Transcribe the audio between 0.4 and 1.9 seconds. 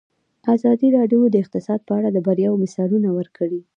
ازادي راډیو د اقتصاد